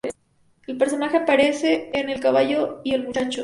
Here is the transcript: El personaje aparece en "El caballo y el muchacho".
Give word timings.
El 0.65 0.79
personaje 0.79 1.17
aparece 1.17 1.91
en 1.93 2.09
"El 2.09 2.19
caballo 2.19 2.81
y 2.83 2.95
el 2.95 3.03
muchacho". 3.03 3.39